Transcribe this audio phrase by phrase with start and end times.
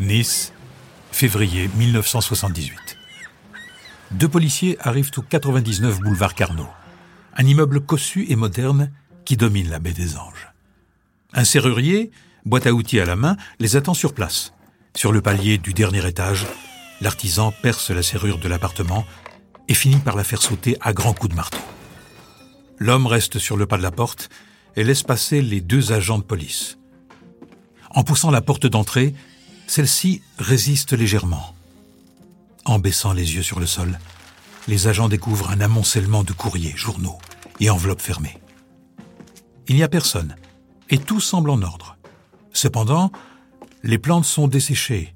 [0.00, 0.54] Nice,
[1.12, 2.96] février 1978.
[4.12, 6.70] Deux policiers arrivent au 99 boulevard Carnot,
[7.36, 8.90] un immeuble cossu et moderne
[9.26, 10.48] qui domine la baie des Anges.
[11.34, 12.12] Un serrurier,
[12.46, 14.54] boîte à outils à la main, les attend sur place.
[14.96, 16.46] Sur le palier du dernier étage,
[17.02, 19.04] l'artisan perce la serrure de l'appartement
[19.68, 21.60] et finit par la faire sauter à grands coups de marteau.
[22.78, 24.30] L'homme reste sur le pas de la porte
[24.76, 26.78] et laisse passer les deux agents de police.
[27.90, 29.14] En poussant la porte d'entrée,
[29.70, 31.54] celle-ci résiste légèrement.
[32.64, 34.00] En baissant les yeux sur le sol,
[34.66, 37.18] les agents découvrent un amoncellement de courriers, journaux
[37.60, 38.36] et enveloppes fermées.
[39.68, 40.34] Il n'y a personne,
[40.88, 41.96] et tout semble en ordre.
[42.52, 43.12] Cependant,
[43.84, 45.14] les plantes sont desséchées.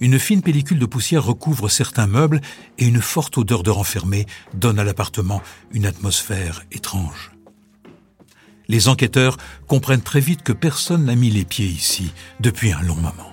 [0.00, 2.42] Une fine pellicule de poussière recouvre certains meubles
[2.76, 5.40] et une forte odeur de renfermé donne à l'appartement
[5.72, 7.30] une atmosphère étrange.
[8.68, 12.96] Les enquêteurs comprennent très vite que personne n'a mis les pieds ici depuis un long
[12.96, 13.32] moment.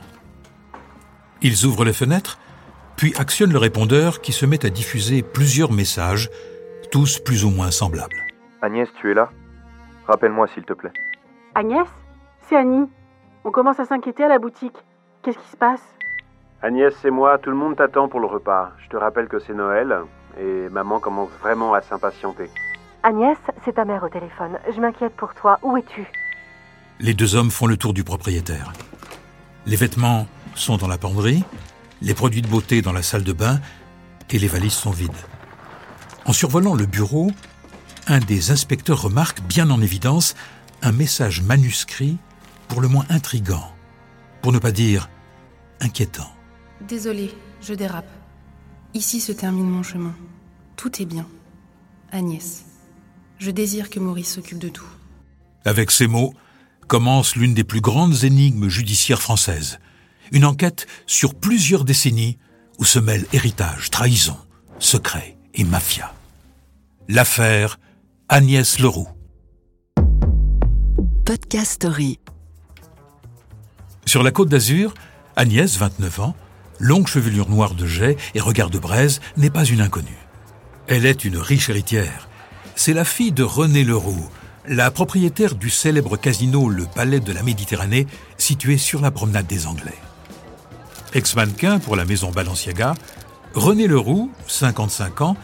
[1.42, 2.40] Ils ouvrent les fenêtres,
[2.96, 6.30] puis actionnent le répondeur qui se met à diffuser plusieurs messages,
[6.92, 8.16] tous plus ou moins semblables.
[8.62, 9.30] Agnès, tu es là?
[10.08, 10.94] Rappelle-moi s'il te plaît.
[11.56, 11.88] Agnès?
[12.48, 12.88] C'est Annie.
[13.44, 14.78] On commence à s'inquiéter à la boutique.
[15.22, 15.82] Qu'est-ce qui se passe?
[16.62, 18.72] Agnès, c'est moi, tout le monde t'attend pour le repas.
[18.84, 19.96] Je te rappelle que c'est Noël
[20.40, 22.50] et maman commence vraiment à s'impatienter.
[23.04, 24.58] Agnès, c'est ta mère au téléphone.
[24.74, 25.60] Je m'inquiète pour toi.
[25.62, 26.08] Où es-tu?
[27.00, 28.74] Les deux hommes font le tour du propriétaire.
[29.66, 31.44] Les vêtements sont dans la penderie,
[32.02, 33.62] les produits de beauté dans la salle de bain
[34.30, 35.12] et les valises sont vides.
[36.26, 37.32] En survolant le bureau,
[38.08, 40.36] un des inspecteurs remarque bien en évidence
[40.82, 42.18] un message manuscrit
[42.68, 43.72] pour le moins intrigant,
[44.42, 45.10] pour ne pas dire
[45.80, 46.32] inquiétant.
[46.88, 48.10] Désolé, je dérape.
[48.94, 50.16] Ici se termine mon chemin.
[50.76, 51.28] Tout est bien.
[52.12, 52.66] Agnès,
[53.40, 54.88] je désire que Maurice s'occupe de tout.
[55.66, 56.34] Avec ces mots,
[56.88, 59.80] commence l'une des plus grandes énigmes judiciaires françaises.
[60.32, 62.38] Une enquête sur plusieurs décennies
[62.80, 64.38] où se mêlent héritage, trahison,
[64.80, 66.14] secret et mafia.
[67.08, 67.80] L'affaire
[68.30, 69.08] Agnès Leroux.
[71.26, 72.20] Podcast Story.
[74.06, 74.94] Sur la côte d'Azur,
[75.36, 76.36] Agnès, 29 ans,
[76.80, 80.18] longue chevelure noire de jet et regard de braise, n'est pas une inconnue.
[80.88, 82.28] Elle est une riche héritière.
[82.76, 84.30] C'est la fille de René Leroux,
[84.68, 88.08] la propriétaire du célèbre casino Le Palais de la Méditerranée,
[88.38, 89.98] situé sur la promenade des Anglais.
[91.16, 92.94] Ex-mannequin pour la maison Balenciaga,
[93.54, 95.38] René Leroux, 55 ans,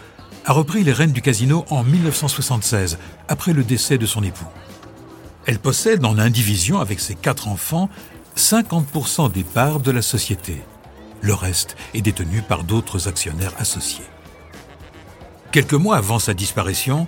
[0.44, 3.00] a repris les rênes du casino en 1976,
[3.30, 4.50] après le décès de son époux.
[5.46, 7.90] Elle possède en indivision avec ses quatre enfants
[8.36, 10.62] 50% des parts de la société.
[11.22, 14.06] Le reste est détenu par d'autres actionnaires associés.
[15.54, 17.08] Quelques mois avant sa disparition,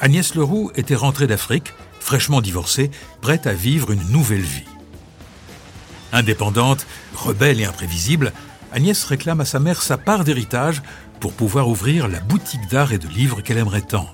[0.00, 4.64] Agnès Leroux était rentrée d'Afrique, fraîchement divorcée, prête à vivre une nouvelle vie.
[6.12, 8.32] Indépendante, rebelle et imprévisible,
[8.72, 10.82] Agnès réclame à sa mère sa part d'héritage
[11.20, 14.08] pour pouvoir ouvrir la boutique d'art et de livres qu'elle aimerait tant.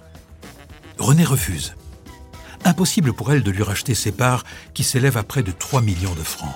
[0.98, 1.74] René refuse
[2.64, 4.44] impossible pour elle de lui racheter ses parts
[4.74, 6.54] qui s'élèvent à près de 3 millions de francs.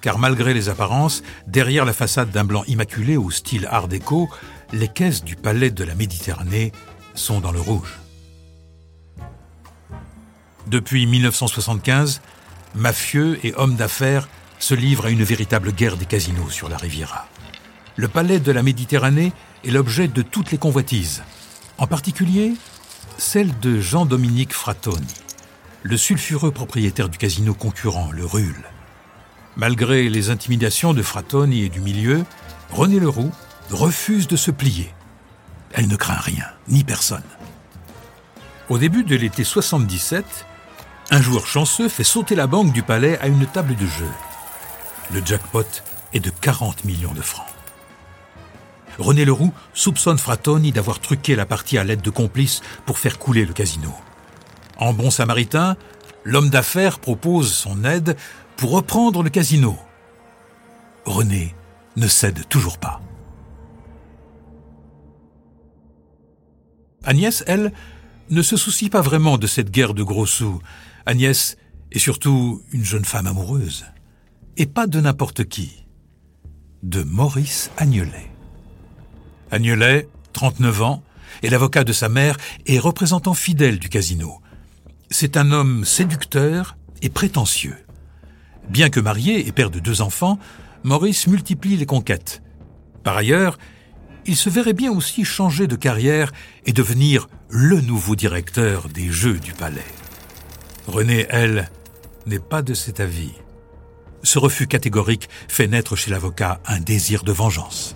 [0.00, 4.28] Car malgré les apparences, derrière la façade d'un blanc immaculé au style art déco,
[4.72, 6.72] les caisses du palais de la Méditerranée
[7.14, 7.98] sont dans le rouge.
[10.66, 12.20] Depuis 1975,
[12.74, 14.28] mafieux et hommes d'affaires
[14.64, 17.28] se livrent à une véritable guerre des casinos sur la Riviera.
[17.96, 21.22] Le palais de la Méditerranée est l'objet de toutes les convoitises,
[21.76, 22.54] en particulier
[23.18, 25.14] celle de Jean-Dominique Frattoni,
[25.82, 28.56] le sulfureux propriétaire du casino concurrent, le Ruhl.
[29.56, 32.24] Malgré les intimidations de Frattoni et du milieu,
[32.72, 33.32] René Leroux
[33.70, 34.90] refuse de se plier.
[35.74, 37.22] Elle ne craint rien, ni personne.
[38.70, 40.24] Au début de l'été 77,
[41.10, 44.08] un joueur chanceux fait sauter la banque du palais à une table de jeu.
[45.12, 45.66] Le jackpot
[46.12, 47.46] est de 40 millions de francs.
[48.98, 53.44] René Leroux soupçonne Frattoni d'avoir truqué la partie à l'aide de complices pour faire couler
[53.44, 53.92] le casino.
[54.76, 55.76] En bon samaritain,
[56.24, 58.16] l'homme d'affaires propose son aide
[58.56, 59.76] pour reprendre le casino.
[61.04, 61.54] René
[61.96, 63.00] ne cède toujours pas.
[67.04, 67.72] Agnès, elle,
[68.30, 70.60] ne se soucie pas vraiment de cette guerre de gros sous.
[71.04, 71.56] Agnès
[71.92, 73.84] est surtout une jeune femme amoureuse.
[74.56, 75.84] Et pas de n'importe qui.
[76.84, 78.30] De Maurice Agnelet.
[79.50, 81.02] Agnelet, 39 ans,
[81.42, 82.36] est l'avocat de sa mère
[82.66, 84.40] et représentant fidèle du casino.
[85.10, 87.76] C'est un homme séducteur et prétentieux.
[88.68, 90.38] Bien que marié et père de deux enfants,
[90.84, 92.40] Maurice multiplie les conquêtes.
[93.02, 93.58] Par ailleurs,
[94.24, 96.32] il se verrait bien aussi changer de carrière
[96.64, 99.82] et devenir le nouveau directeur des Jeux du Palais.
[100.86, 101.70] René, elle,
[102.26, 103.32] n'est pas de cet avis.
[104.24, 107.94] Ce refus catégorique fait naître chez l'avocat un désir de vengeance.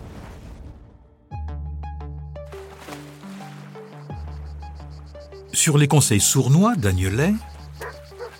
[5.54, 7.32] Sur les conseils sournois d'Agnelet,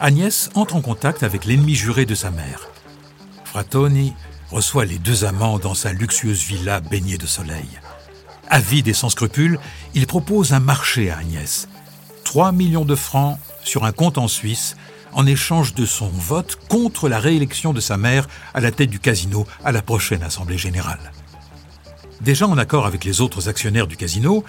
[0.01, 2.69] Agnès entre en contact avec l'ennemi juré de sa mère.
[3.45, 4.13] Frattoni
[4.51, 7.69] reçoit les deux amants dans sa luxueuse villa baignée de soleil.
[8.49, 9.59] Avide et sans scrupules,
[9.95, 11.69] il propose un marché à Agnès.
[12.25, 14.77] 3 millions de francs sur un compte en Suisse
[15.13, 19.01] en échange de son vote contre la réélection de sa mère à la tête du
[19.01, 21.13] casino à la prochaine Assemblée générale.
[22.21, 24.45] Déjà en accord avec les autres actionnaires du casino,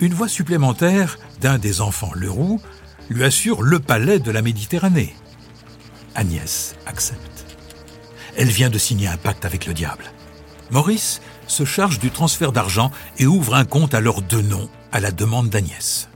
[0.00, 2.60] une voix supplémentaire d'un des enfants Leroux
[3.10, 5.14] lui assure le palais de la Méditerranée.
[6.14, 7.46] Agnès accepte.
[8.36, 10.04] Elle vient de signer un pacte avec le diable.
[10.70, 15.00] Maurice se charge du transfert d'argent et ouvre un compte à leurs deux noms à
[15.00, 16.09] la demande d'Agnès.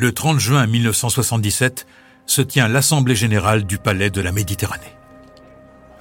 [0.00, 1.86] Le 30 juin 1977
[2.24, 4.96] se tient l'Assemblée générale du Palais de la Méditerranée.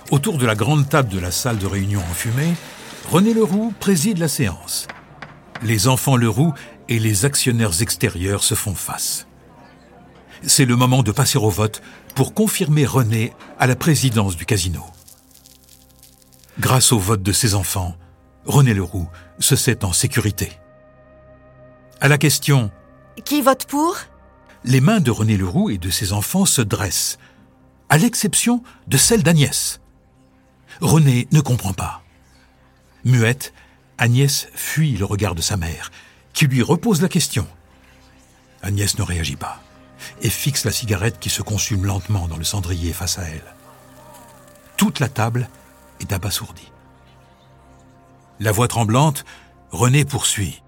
[0.09, 2.53] Autour de la grande table de la salle de réunion enfumée,
[3.09, 4.87] René Leroux préside la séance.
[5.63, 6.53] Les enfants Leroux
[6.87, 9.27] et les actionnaires extérieurs se font face.
[10.43, 11.81] C'est le moment de passer au vote
[12.15, 14.85] pour confirmer René à la présidence du casino.
[16.57, 17.97] Grâce au vote de ses enfants,
[18.45, 19.09] René Leroux
[19.39, 20.53] se sait en sécurité.
[21.99, 22.71] À la question
[23.25, 23.97] Qui vote pour?
[24.63, 27.17] Les mains de René Leroux et de ses enfants se dressent,
[27.89, 29.79] à l'exception de celle d'Agnès.
[30.81, 32.03] René ne comprend pas.
[33.03, 33.53] Muette,
[33.97, 35.91] Agnès fuit le regard de sa mère,
[36.33, 37.47] qui lui repose la question.
[38.61, 39.61] Agnès ne réagit pas
[40.21, 43.55] et fixe la cigarette qui se consume lentement dans le cendrier face à elle.
[44.77, 45.49] Toute la table
[45.99, 46.71] est abasourdie.
[48.39, 49.25] La voix tremblante,
[49.71, 50.63] René poursuit.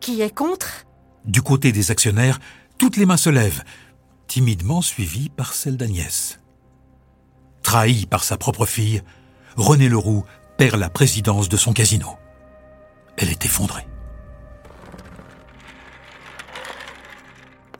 [0.00, 0.84] Qui est contre?
[1.24, 2.40] Du côté des actionnaires,
[2.78, 3.62] toutes les mains se lèvent,
[4.26, 6.40] timidement suivies par celle d'Agnès.
[7.62, 9.02] Trahi par sa propre fille,
[9.56, 10.24] René Leroux
[10.58, 12.16] perd la présidence de son casino.
[13.16, 13.86] Elle est effondrée.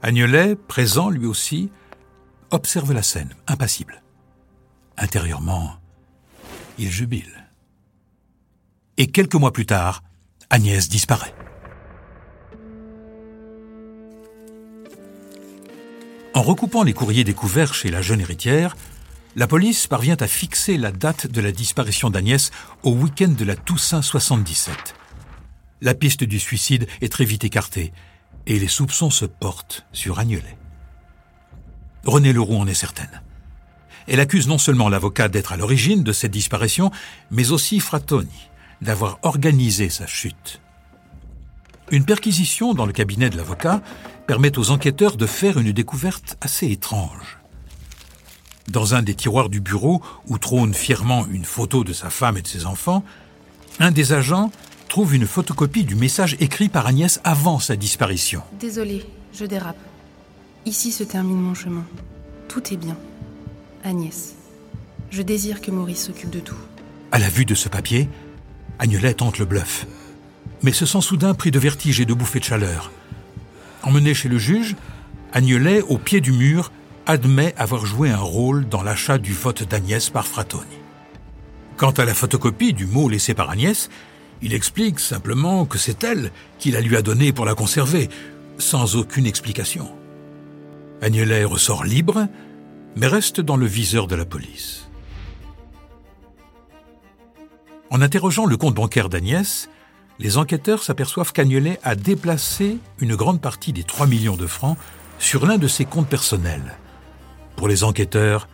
[0.02, 1.70] Agnelet, présent lui aussi,
[2.50, 4.02] observe la scène, impassible.
[4.96, 5.76] Intérieurement,
[6.78, 7.48] il jubile.
[8.98, 10.02] Et quelques mois plus tard,
[10.50, 11.34] Agnès disparaît.
[16.42, 18.76] En recoupant les courriers découverts chez la jeune héritière,
[19.36, 22.50] la police parvient à fixer la date de la disparition d'Agnès
[22.82, 24.74] au week-end de la Toussaint 77.
[25.82, 27.92] La piste du suicide est très vite écartée
[28.46, 30.58] et les soupçons se portent sur Agnelet.
[32.06, 33.22] René Leroux en est certaine.
[34.08, 36.90] Elle accuse non seulement l'avocat d'être à l'origine de cette disparition,
[37.30, 38.50] mais aussi Frattoni
[38.80, 40.60] d'avoir organisé sa chute.
[41.92, 43.82] Une perquisition dans le cabinet de l'avocat
[44.26, 47.38] permet aux enquêteurs de faire une découverte assez étrange.
[48.68, 52.42] Dans un des tiroirs du bureau où trône fièrement une photo de sa femme et
[52.42, 53.04] de ses enfants,
[53.78, 54.50] un des agents
[54.88, 58.42] trouve une photocopie du message écrit par Agnès avant sa disparition.
[58.58, 59.04] Désolée,
[59.34, 59.76] je dérape.
[60.64, 61.84] Ici se termine mon chemin.
[62.48, 62.96] Tout est bien.
[63.84, 64.34] Agnès.
[65.10, 66.56] Je désire que Maurice s'occupe de tout.
[67.10, 68.08] À la vue de ce papier,
[68.78, 69.86] Agnelet tente le bluff,
[70.62, 72.91] mais se sent soudain pris de vertige et de bouffées de chaleur.
[73.82, 74.76] Emmené chez le juge,
[75.32, 76.71] Agnelet, au pied du mur,
[77.07, 80.78] admet avoir joué un rôle dans l'achat du vote d'Agnès par Frattoni.
[81.76, 83.90] Quant à la photocopie du mot laissé par Agnès,
[84.40, 88.09] il explique simplement que c'est elle qui la lui a donnée pour la conserver,
[88.59, 89.90] sans aucune explication.
[91.00, 92.28] Agnelet ressort libre,
[92.95, 94.88] mais reste dans le viseur de la police.
[97.90, 99.69] En interrogeant le compte bancaire d'Agnès,
[100.23, 104.79] les enquêteurs s'aperçoivent qu'Agnelet a déplacé une grande partie des 3 millions de francs
[105.19, 106.79] sur l'un de ses comptes personnels.
[107.57, 108.49] Pour les enquêteurs,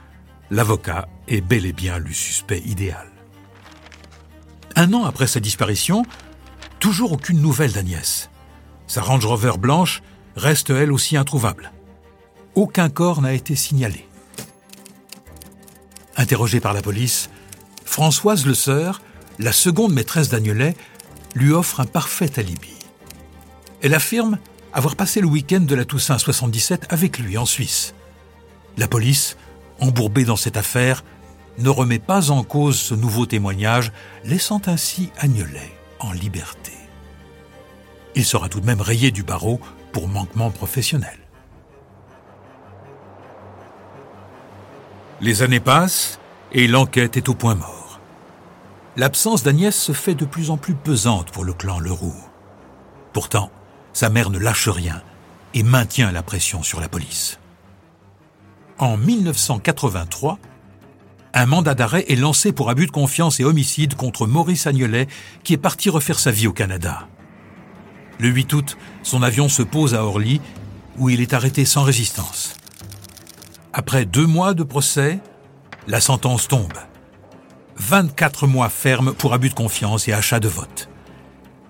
[0.51, 3.07] l'avocat est bel et bien le suspect idéal.
[4.77, 6.07] Un an après sa disparition,
[6.81, 8.31] toujours aucune nouvelle d'Agnès.
[8.87, 10.03] Sa Range Rover blanche
[10.37, 11.73] reste elle aussi introuvable.
[12.55, 14.09] Aucun corps n'a été signalé.
[16.17, 17.29] Interrogée par la police,
[17.85, 19.03] Françoise Le Sœur,
[19.39, 20.75] la seconde maîtresse d'Agnelet,
[21.38, 22.75] lui offre un parfait alibi.
[23.80, 24.38] Elle affirme
[24.73, 27.95] avoir passé le week-end de la Toussaint 77 avec lui en Suisse.
[28.76, 29.37] La police,
[29.80, 31.04] embourbée dans cette affaire,
[31.59, 33.92] ne remet pas en cause ce nouveau témoignage,
[34.25, 36.73] laissant ainsi Agnelet en liberté.
[38.14, 39.61] Il sera tout de même rayé du barreau
[39.92, 41.18] pour manquement professionnel.
[45.21, 46.21] Les années passent
[46.52, 47.77] et l'enquête est au point mort.
[48.99, 52.17] L'absence d'Agnès se fait de plus en plus pesante pour le clan Leroux.
[53.12, 53.52] Pourtant,
[53.93, 55.02] sa mère ne lâche rien
[55.55, 57.38] et maintient la pression sur la police.
[58.76, 60.40] En 1983,
[61.33, 65.07] un mandat d'arrêt est lancé pour abus de confiance et homicide contre Maurice Agnelet,
[65.45, 67.07] qui est parti refaire sa vie au Canada.
[68.19, 70.40] Le 8 août, son avion se pose à Orly,
[70.97, 72.57] où il est arrêté sans résistance.
[73.73, 75.21] Après deux mois de procès,
[75.87, 76.73] la sentence tombe.
[77.78, 80.88] 24 mois fermes pour abus de confiance et achat de vote.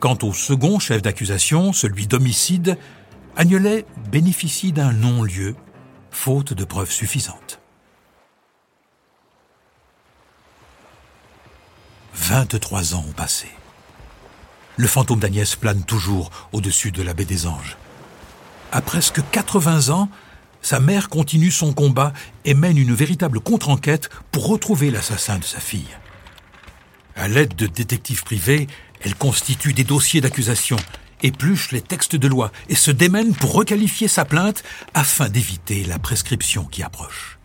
[0.00, 2.78] Quant au second chef d'accusation, celui d'homicide,
[3.36, 5.54] Agnelet bénéficie d'un non-lieu,
[6.10, 7.60] faute de preuves suffisantes.
[12.14, 13.48] 23 ans ont passé.
[14.76, 17.76] Le fantôme d'Agnès plane toujours au-dessus de la baie des Anges.
[18.70, 20.08] À presque 80 ans,
[20.68, 22.12] sa mère continue son combat
[22.44, 25.96] et mène une véritable contre-enquête pour retrouver l'assassin de sa fille.
[27.16, 28.66] À l'aide de détectives privés,
[29.00, 30.76] elle constitue des dossiers d'accusation,
[31.22, 35.98] épluche les textes de loi et se démène pour requalifier sa plainte afin d'éviter la
[35.98, 37.38] prescription qui approche.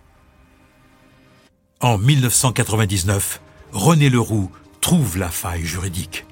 [1.80, 3.40] En 1999,
[3.72, 4.52] René Leroux
[4.82, 6.26] trouve la faille juridique.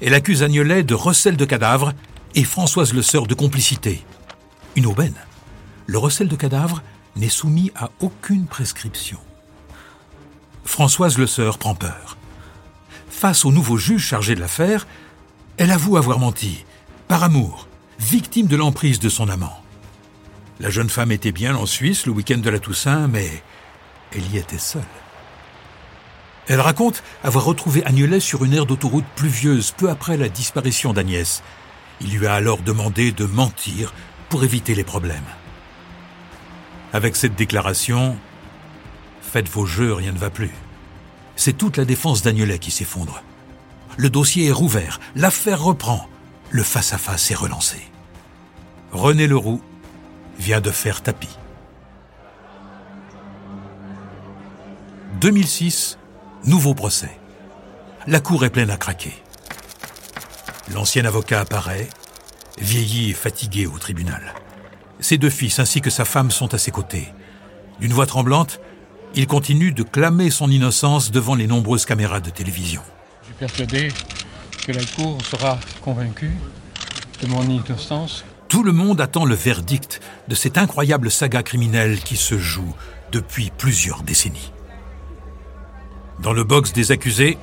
[0.00, 1.92] Elle accuse Agnelet de recel de cadavres
[2.34, 4.02] et Françoise Le Sœur de complicité.
[4.74, 5.16] Une aubaine.
[5.86, 6.82] Le recel de cadavres
[7.16, 9.18] n'est soumis à aucune prescription.
[10.64, 12.16] Françoise Le Sœur prend peur.
[13.08, 14.86] Face au nouveau juge chargé de l'affaire,
[15.56, 16.64] elle avoue avoir menti,
[17.06, 17.68] par amour,
[18.00, 19.62] victime de l'emprise de son amant.
[20.58, 23.30] La jeune femme était bien en Suisse le week-end de la Toussaint, mais
[24.12, 24.82] elle y était seule.
[26.46, 31.42] Elle raconte avoir retrouvé Agnelet sur une aire d'autoroute pluvieuse peu après la disparition d'Agnès.
[32.00, 33.94] Il lui a alors demandé de mentir
[34.28, 35.22] pour éviter les problèmes.
[36.94, 38.16] Avec cette déclaration,
[39.20, 40.52] faites vos jeux, rien ne va plus.
[41.34, 43.24] C'est toute la défense d'Agnelet qui s'effondre.
[43.96, 46.08] Le dossier est rouvert, l'affaire reprend,
[46.50, 47.78] le face-à-face est relancé.
[48.92, 49.60] René Leroux
[50.38, 51.36] vient de faire tapis.
[55.20, 55.98] 2006,
[56.44, 57.18] nouveau procès.
[58.06, 59.20] La cour est pleine à craquer.
[60.72, 61.88] L'ancien avocat apparaît,
[62.60, 64.32] vieilli et fatigué au tribunal.
[65.00, 67.12] Ses deux fils ainsi que sa femme sont à ses côtés.
[67.80, 68.60] D'une voix tremblante,
[69.14, 72.82] il continue de clamer son innocence devant les nombreuses caméras de télévision.
[73.22, 73.88] Je suis persuadé
[74.66, 76.32] que la Cour sera convaincue
[77.22, 78.24] de mon innocence.
[78.48, 82.74] Tout le monde attend le verdict de cette incroyable saga criminelle qui se joue
[83.12, 84.52] depuis plusieurs décennies.
[86.20, 87.38] Dans le box des accusés,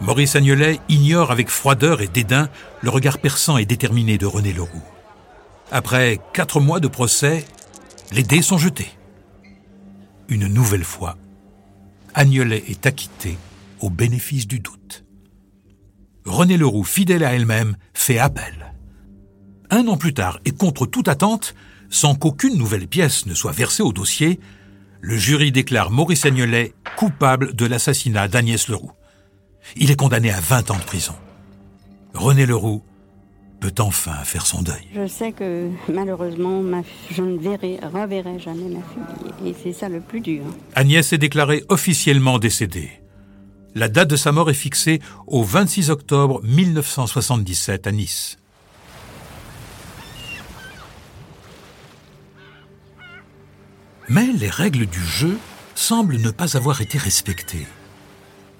[0.00, 2.48] Maurice Agnelet ignore avec froideur et dédain
[2.82, 4.82] le regard perçant et déterminé de René Leroux.
[5.70, 7.44] Après quatre mois de procès,
[8.12, 8.90] les dés sont jetés.
[10.28, 11.16] Une nouvelle fois,
[12.14, 13.36] Agnelet est acquitté
[13.80, 15.04] au bénéfice du doute.
[16.24, 18.74] René Leroux, fidèle à elle-même, fait appel.
[19.70, 21.54] Un an plus tard, et contre toute attente,
[21.90, 24.40] sans qu'aucune nouvelle pièce ne soit versée au dossier,
[25.00, 28.92] le jury déclare Maurice Agnelet coupable de l'assassinat d'Agnès Leroux.
[29.76, 31.14] Il est condamné à 20 ans de prison.
[32.14, 32.82] René Leroux
[33.60, 34.86] peut enfin faire son deuil.
[34.94, 39.50] Je sais que malheureusement, ma, je ne verrai, reverrai jamais ma fille.
[39.50, 40.44] Et c'est ça le plus dur.
[40.74, 42.90] Agnès est déclarée officiellement décédée.
[43.74, 48.38] La date de sa mort est fixée au 26 octobre 1977 à Nice.
[54.08, 55.38] Mais les règles du jeu
[55.74, 57.66] semblent ne pas avoir été respectées.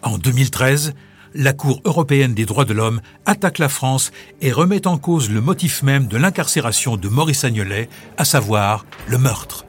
[0.03, 0.95] En 2013,
[1.35, 5.41] la Cour européenne des droits de l'homme attaque la France et remet en cause le
[5.41, 9.67] motif même de l'incarcération de Maurice Agnelet, à savoir le meurtre.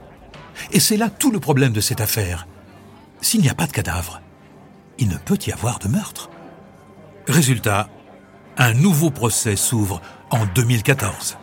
[0.72, 2.48] Et c'est là tout le problème de cette affaire.
[3.22, 4.22] S'il n'y a pas de cadavre,
[4.98, 6.30] il ne peut y avoir de meurtre.
[7.28, 7.89] Résultat,
[8.58, 10.01] un nouveau procès s'ouvre
[10.32, 11.38] en 2014.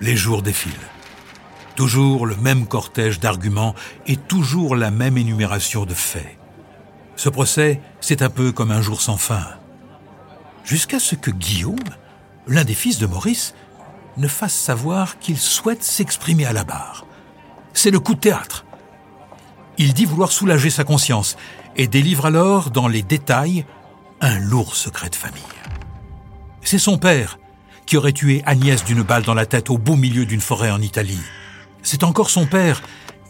[0.00, 0.72] Les jours défilent.
[1.76, 3.74] Toujours le même cortège d'arguments
[4.06, 6.39] et toujours la même énumération de faits.
[7.20, 9.44] Ce procès, c'est un peu comme un jour sans fin.
[10.64, 11.76] Jusqu'à ce que Guillaume,
[12.46, 13.52] l'un des fils de Maurice,
[14.16, 17.04] ne fasse savoir qu'il souhaite s'exprimer à la barre.
[17.74, 18.64] C'est le coup de théâtre.
[19.76, 21.36] Il dit vouloir soulager sa conscience
[21.76, 23.66] et délivre alors, dans les détails,
[24.22, 25.42] un lourd secret de famille.
[26.62, 27.38] C'est son père
[27.84, 30.80] qui aurait tué Agnès d'une balle dans la tête au beau milieu d'une forêt en
[30.80, 31.20] Italie.
[31.82, 32.80] C'est encore son père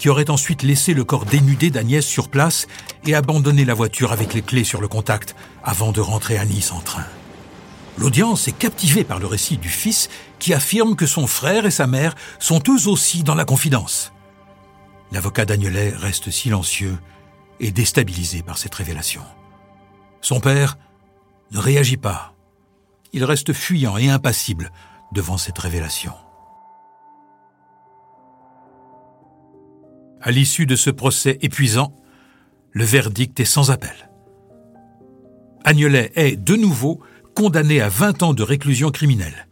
[0.00, 2.66] qui aurait ensuite laissé le corps dénudé d'Agnès sur place
[3.04, 6.72] et abandonné la voiture avec les clés sur le contact avant de rentrer à Nice
[6.72, 7.04] en train.
[7.98, 11.86] L'audience est captivée par le récit du fils qui affirme que son frère et sa
[11.86, 14.10] mère sont eux aussi dans la confidence.
[15.12, 16.98] L'avocat d'Agnelet reste silencieux
[17.60, 19.20] et déstabilisé par cette révélation.
[20.22, 20.78] Son père
[21.50, 22.32] ne réagit pas.
[23.12, 24.72] Il reste fuyant et impassible
[25.12, 26.14] devant cette révélation.
[30.22, 31.96] À l'issue de ce procès épuisant,
[32.72, 34.10] le verdict est sans appel.
[35.64, 37.00] Agnelet est de nouveau
[37.34, 39.48] condamné à 20 ans de réclusion criminelle.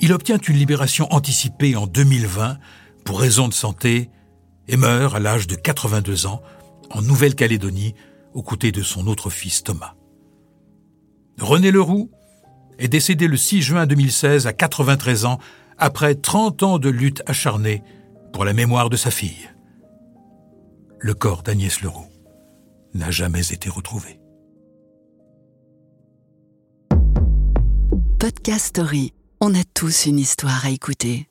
[0.00, 2.58] Il obtient une libération anticipée en 2020
[3.04, 4.10] pour raison de santé
[4.68, 6.42] et meurt à l'âge de 82 ans
[6.90, 7.94] en Nouvelle-Calédonie
[8.34, 9.94] aux côtés de son autre fils Thomas.
[11.40, 12.10] René Leroux
[12.78, 15.38] est décédé le 6 juin 2016 à 93 ans
[15.78, 17.82] après 30 ans de lutte acharnée
[18.32, 19.48] pour la mémoire de sa fille.
[20.98, 22.06] Le corps d'Agnès Leroux
[22.94, 24.18] n'a jamais été retrouvé.
[28.18, 29.12] Podcast Story.
[29.40, 31.28] On a tous une histoire à écouter.